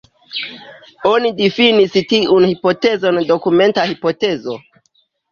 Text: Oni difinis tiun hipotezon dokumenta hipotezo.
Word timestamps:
Oni 1.09 1.31
difinis 1.41 1.97
tiun 2.13 2.47
hipotezon 2.51 3.19
dokumenta 3.33 3.85
hipotezo. 3.91 4.57